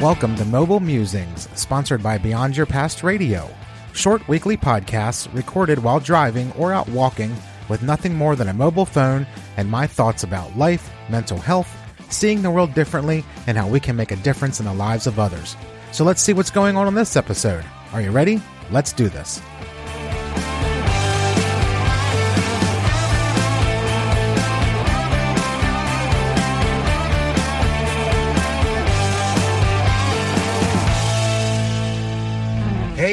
[0.00, 3.50] Welcome to Mobile Musings, sponsored by Beyond Your Past Radio.
[3.92, 7.36] Short weekly podcasts recorded while driving or out walking
[7.68, 9.26] with nothing more than a mobile phone
[9.58, 11.70] and my thoughts about life, mental health,
[12.08, 15.18] seeing the world differently, and how we can make a difference in the lives of
[15.18, 15.54] others.
[15.92, 17.66] So let's see what's going on in this episode.
[17.92, 18.40] Are you ready?
[18.70, 19.42] Let's do this.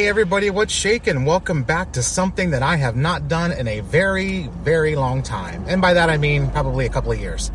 [0.07, 1.25] Everybody, what's shaking?
[1.25, 5.65] Welcome back to something that I have not done in a very, very long time.
[5.67, 7.51] And by that I mean probably a couple of years.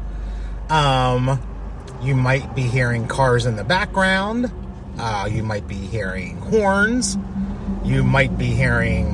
[0.68, 1.40] Um,
[2.02, 4.52] you might be hearing cars in the background.
[4.98, 7.16] Uh, you might be hearing horns.
[7.84, 9.06] You might be hearing,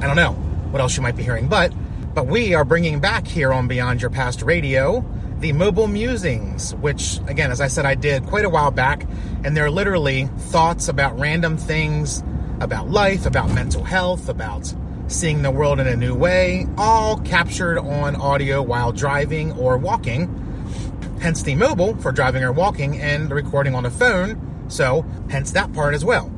[0.00, 0.32] I don't know
[0.70, 1.74] what else you might be hearing, but
[2.14, 5.04] but we are bringing back here on Beyond Your Past Radio
[5.42, 9.04] the Mobile Musings, which, again, as I said, I did quite a while back,
[9.42, 12.22] and they're literally thoughts about random things,
[12.60, 14.72] about life, about mental health, about
[15.08, 20.30] seeing the world in a new way, all captured on audio while driving or walking.
[21.20, 25.72] Hence the mobile for driving or walking, and recording on a phone, so hence that
[25.72, 26.32] part as well.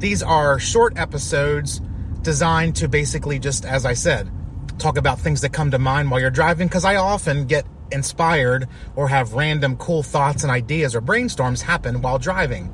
[0.00, 1.80] These are short episodes
[2.20, 4.30] designed to basically just, as I said,
[4.78, 7.64] talk about things that come to mind while you're driving because I often get
[7.94, 12.70] inspired or have random cool thoughts and ideas or brainstorms happen while driving.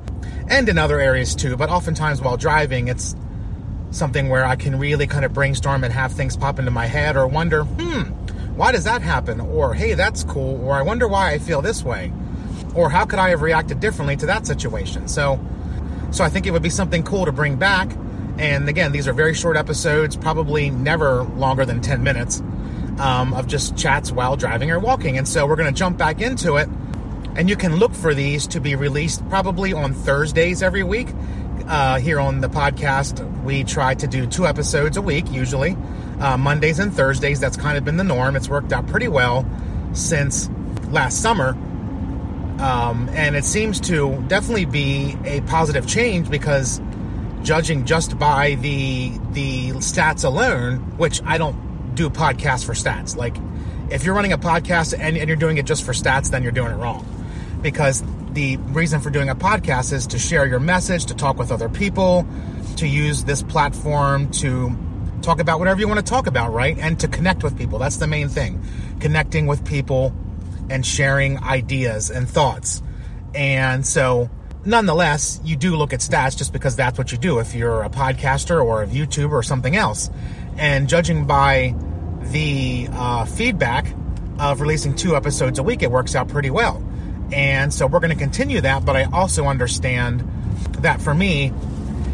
[0.49, 3.15] And in other areas too, but oftentimes while driving, it's
[3.91, 7.15] something where I can really kind of brainstorm and have things pop into my head
[7.15, 8.01] or wonder, hmm,
[8.57, 9.39] why does that happen?
[9.39, 10.61] Or, hey, that's cool.
[10.65, 12.11] Or I wonder why I feel this way.
[12.75, 15.07] Or how could I have reacted differently to that situation?
[15.07, 15.39] So,
[16.11, 17.89] so I think it would be something cool to bring back.
[18.37, 22.41] And again, these are very short episodes, probably never longer than 10 minutes
[23.01, 25.17] um, of just chats while driving or walking.
[25.17, 26.69] And so we're going to jump back into it.
[27.35, 31.07] And you can look for these to be released probably on Thursdays every week.
[31.67, 35.77] Uh, here on the podcast, we try to do two episodes a week, usually
[36.21, 37.39] uh, Mondays and Thursdays.
[37.39, 38.35] That's kind of been the norm.
[38.35, 39.45] It's worked out pretty well
[39.93, 40.49] since
[40.89, 41.49] last summer.
[42.59, 46.79] Um, and it seems to definitely be a positive change because
[47.41, 53.15] judging just by the the stats alone, which I don't do podcasts for stats.
[53.15, 53.35] Like,
[53.89, 56.51] if you're running a podcast and, and you're doing it just for stats, then you're
[56.51, 57.05] doing it wrong.
[57.61, 61.51] Because the reason for doing a podcast is to share your message, to talk with
[61.51, 62.25] other people,
[62.77, 64.75] to use this platform to
[65.21, 66.77] talk about whatever you want to talk about, right?
[66.77, 67.79] And to connect with people.
[67.79, 68.63] That's the main thing.
[68.99, 70.13] Connecting with people
[70.69, 72.81] and sharing ideas and thoughts.
[73.35, 74.29] And so,
[74.65, 77.89] nonetheless, you do look at stats just because that's what you do if you're a
[77.89, 80.09] podcaster or a YouTuber or something else.
[80.61, 81.73] And judging by
[82.21, 83.91] the uh, feedback
[84.37, 86.83] of releasing two episodes a week, it works out pretty well.
[87.31, 90.21] And so we're going to continue that, but I also understand
[90.81, 91.51] that for me,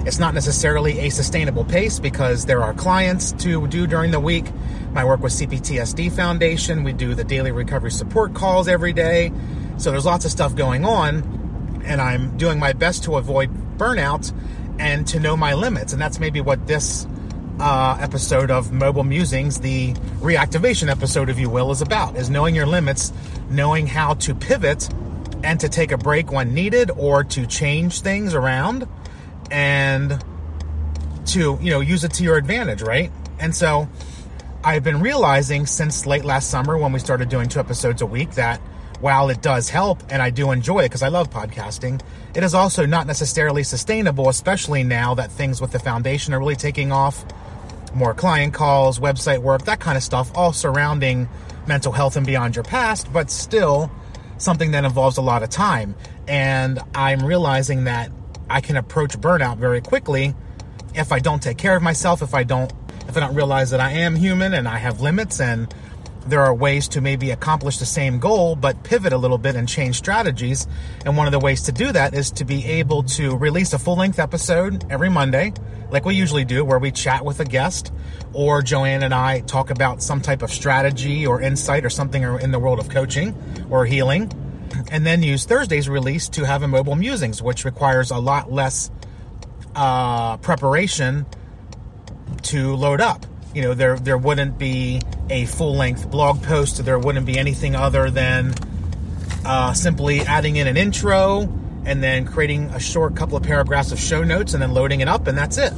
[0.06, 4.46] it's not necessarily a sustainable pace because there are clients to do during the week.
[4.94, 9.30] My work with CPTSD Foundation, we do the daily recovery support calls every day.
[9.75, 14.31] So there's lots of stuff going on, and I'm doing my best to avoid burnout
[14.80, 15.91] and to know my limits.
[15.91, 17.06] And that's maybe what this
[17.59, 22.56] uh, episode of Mobile Musings, the reactivation episode, if you will, is about is knowing
[22.56, 23.12] your limits,
[23.50, 24.90] knowing how to pivot
[25.44, 28.88] and to take a break when needed or to change things around
[29.51, 30.23] and
[31.28, 33.12] to, you know, use it to your advantage, right?
[33.40, 33.88] And so
[34.63, 38.31] I've been realizing since late last summer when we started doing two episodes a week
[38.31, 38.62] that
[39.00, 42.02] while it does help and I do enjoy it because I love podcasting,
[42.34, 46.56] it is also not necessarily sustainable, especially now that things with the foundation are really
[46.56, 47.25] taking off
[47.94, 51.28] more client calls, website work, that kind of stuff, all surrounding
[51.68, 53.91] mental health and beyond your past, but still
[54.38, 55.96] something that involves a lot of time.
[56.28, 58.12] And I'm realizing that
[58.50, 60.36] I can approach burnout very quickly
[60.95, 62.72] if I don't take care of myself, if I don't
[63.07, 65.74] if I don't realize that I am human and I have limits and
[66.29, 69.68] there are ways to maybe accomplish the same goal but pivot a little bit and
[69.68, 70.68] change strategies.
[71.06, 73.79] And one of the ways to do that is to be able to release a
[73.79, 75.53] full-length episode every Monday
[75.89, 77.94] like we usually do, where we chat with a guest,
[78.33, 82.51] or Joanne and I talk about some type of strategy or insight or something in
[82.51, 83.33] the world of coaching
[83.69, 84.31] or healing.
[84.91, 88.91] And then use Thursday's release to have a mobile musings, which requires a lot less
[89.75, 91.25] uh, preparation
[92.44, 93.25] to load up.
[93.53, 96.83] You know, there there wouldn't be a full length blog post.
[96.83, 98.53] There wouldn't be anything other than
[99.45, 101.41] uh, simply adding in an intro
[101.85, 105.07] and then creating a short couple of paragraphs of show notes and then loading it
[105.07, 105.74] up, and that's it.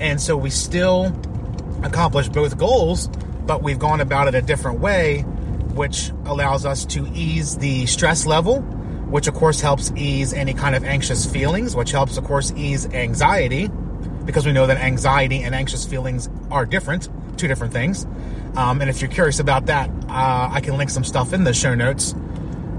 [0.00, 1.06] And so we still
[1.82, 3.08] accomplish both goals,
[3.46, 8.26] but we've gone about it a different way, which allows us to ease the stress
[8.26, 8.62] level
[9.08, 12.86] which of course helps ease any kind of anxious feelings, which helps, of course, ease
[12.86, 13.68] anxiety,
[14.24, 17.08] because we know that anxiety and anxious feelings are different,
[17.38, 18.06] two different things.
[18.56, 21.54] Um, and if you're curious about that, uh, I can link some stuff in the
[21.54, 22.14] show notes.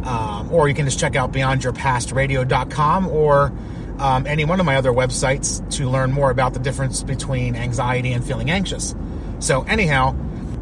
[0.03, 3.53] Um, or you can just check out beyondyourpastradio.com or
[3.99, 8.13] um, any one of my other websites to learn more about the difference between anxiety
[8.13, 8.95] and feeling anxious.
[9.39, 10.15] So, anyhow,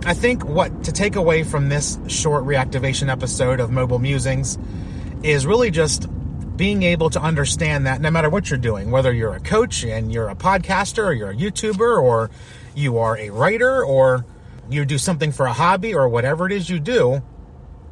[0.05, 4.57] I think what to take away from this short reactivation episode of Mobile Musings
[5.23, 6.07] is really just
[6.57, 10.11] being able to understand that no matter what you're doing, whether you're a coach and
[10.11, 12.31] you're a podcaster or you're a YouTuber or
[12.75, 14.25] you are a writer or
[14.69, 17.21] you do something for a hobby or whatever it is you do,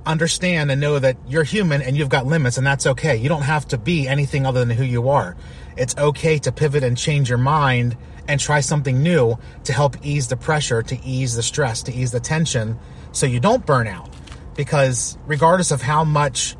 [0.06, 3.16] understand and know that you're human and you've got limits and that's okay.
[3.16, 5.36] You don't have to be anything other than who you are.
[5.77, 10.27] It's okay to pivot and change your mind and try something new to help ease
[10.27, 12.80] the pressure, to ease the stress, to ease the tension
[13.12, 14.10] so you don't burn out.
[14.56, 16.56] Because regardless of how much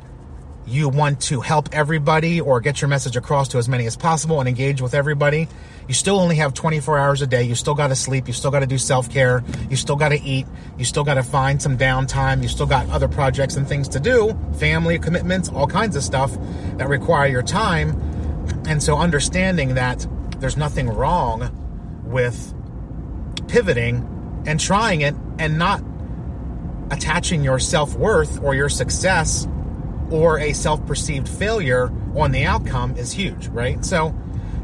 [0.66, 4.40] you want to help everybody or get your message across to as many as possible
[4.40, 5.48] and engage with everybody,
[5.86, 7.44] you still only have 24 hours a day.
[7.44, 8.26] You still got to sleep.
[8.26, 9.44] You still got to do self care.
[9.70, 10.46] You still got to eat.
[10.76, 12.42] You still got to find some downtime.
[12.42, 16.36] You still got other projects and things to do, family commitments, all kinds of stuff
[16.78, 17.90] that require your time.
[18.66, 20.06] And so understanding that
[20.38, 21.52] there's nothing wrong
[22.04, 22.52] with
[23.46, 25.82] pivoting and trying it and not
[26.90, 29.46] attaching your self worth or your success
[30.10, 33.84] or a self perceived failure on the outcome is huge, right?
[33.84, 34.14] So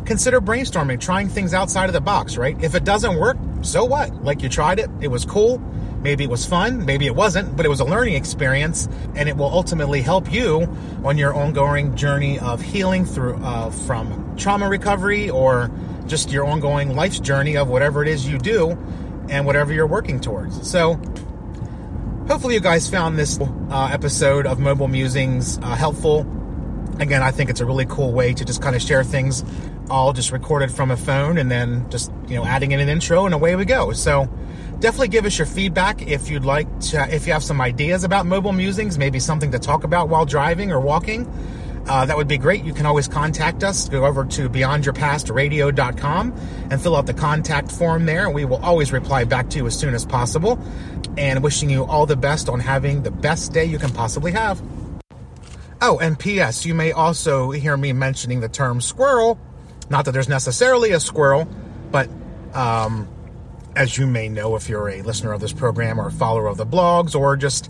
[0.05, 2.56] consider brainstorming, trying things outside of the box, right?
[2.62, 4.25] If it doesn't work, so what?
[4.25, 5.59] Like you tried it, it was cool,
[6.03, 9.37] maybe it was fun, maybe it wasn't, but it was a learning experience, and it
[9.37, 10.62] will ultimately help you
[11.05, 15.71] on your ongoing journey of healing through uh, from trauma recovery or
[16.06, 18.71] just your ongoing life's journey of whatever it is you do
[19.29, 20.69] and whatever you're working towards.
[20.69, 21.00] So
[22.29, 26.21] hopefully you guys found this uh, episode of Mobile Musings uh, helpful.
[26.99, 29.45] Again, I think it's a really cool way to just kind of share things
[29.91, 33.27] all just recorded from a phone and then just, you know, adding in an intro
[33.27, 33.93] and away we go.
[33.93, 34.27] So
[34.79, 38.27] definitely give us your feedback if you'd like to, if you have some ideas about
[38.27, 41.31] Mobile Musings, maybe something to talk about while driving or walking.
[41.87, 42.64] Uh, that would be great.
[42.64, 43.88] You can always contact us.
[43.88, 46.32] Go over to beyondyourpastradio.com
[46.70, 48.31] and fill out the contact form there.
[48.31, 50.58] We will always reply back to you as soon as possible.
[51.17, 54.62] And wishing you all the best on having the best day you can possibly have.
[55.81, 59.38] Oh, and P.S., you may also hear me mentioning the term squirrel.
[59.90, 61.49] Not that there's necessarily a squirrel,
[61.90, 62.08] but
[62.55, 63.08] um,
[63.75, 66.56] as you may know if you're a listener of this program or a follower of
[66.56, 67.69] the blogs or just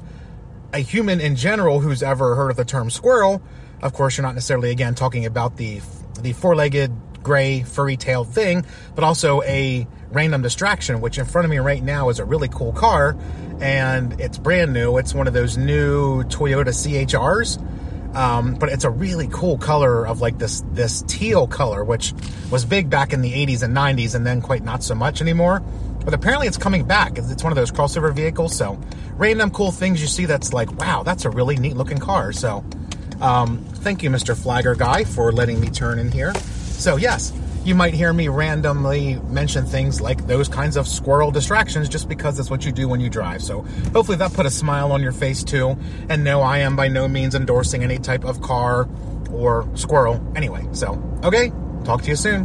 [0.75, 3.43] a human in general who's ever heard of the term squirrel,
[3.83, 5.81] of course, you're not necessarily again talking about the
[6.21, 6.93] the four-legged
[7.23, 8.65] gray furry-tailed thing,
[8.95, 12.49] but also a random distraction, which in front of me right now is a really
[12.49, 13.17] cool car,
[13.61, 14.99] and it's brand new.
[14.99, 20.21] It's one of those new Toyota CHRs, um, but it's a really cool color of
[20.21, 22.13] like this this teal color, which
[22.51, 25.63] was big back in the 80s and 90s, and then quite not so much anymore.
[26.05, 27.17] But apparently, it's coming back.
[27.17, 28.57] It's one of those crossover vehicles.
[28.57, 28.81] So,
[29.15, 32.33] random cool things you see that's like, wow, that's a really neat looking car.
[32.33, 32.65] So,
[33.23, 34.37] um, thank you, Mr.
[34.37, 36.35] Flagger Guy, for letting me turn in here.
[36.35, 37.33] So, yes,
[37.65, 42.37] you might hear me randomly mention things like those kinds of squirrel distractions just because
[42.37, 43.41] that's what you do when you drive.
[43.41, 43.63] So,
[43.93, 45.77] hopefully, that put a smile on your face too.
[46.09, 48.89] And no, I am by no means endorsing any type of car
[49.31, 50.21] or squirrel.
[50.35, 51.53] Anyway, so, okay,
[51.85, 52.45] talk to you soon.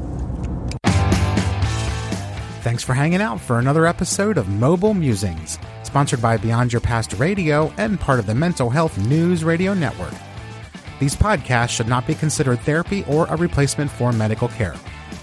[2.61, 7.13] Thanks for hanging out for another episode of Mobile Musings, sponsored by Beyond Your Past
[7.13, 10.13] Radio and part of the Mental Health News Radio Network.
[10.99, 14.75] These podcasts should not be considered therapy or a replacement for medical care.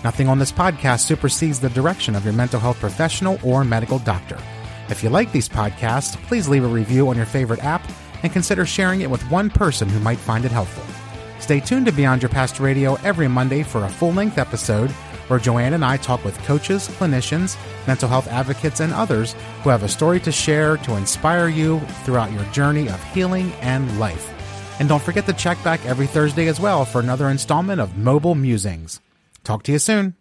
[0.05, 4.39] Nothing on this podcast supersedes the direction of your mental health professional or medical doctor.
[4.89, 7.83] If you like these podcasts, please leave a review on your favorite app
[8.23, 10.85] and consider sharing it with one person who might find it helpful.
[11.41, 14.91] Stay tuned to Beyond Your Past Radio every Monday for a full length episode
[15.29, 19.83] where Joanne and I talk with coaches, clinicians, mental health advocates, and others who have
[19.83, 24.34] a story to share to inspire you throughout your journey of healing and life.
[24.81, 28.35] And don't forget to check back every Thursday as well for another installment of Mobile
[28.35, 29.01] Musings.
[29.45, 30.15] Talk to you soon.